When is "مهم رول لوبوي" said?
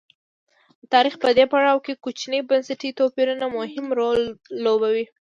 3.57-5.05